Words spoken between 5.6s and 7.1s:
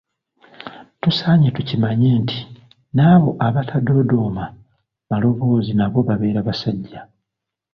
nabo babeera basajja.